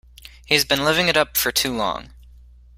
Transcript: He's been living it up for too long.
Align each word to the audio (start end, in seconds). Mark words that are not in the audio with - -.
He's 0.47 0.65
been 0.65 0.83
living 0.83 1.09
it 1.09 1.15
up 1.15 1.37
for 1.37 1.51
too 1.51 1.75
long. 1.77 2.09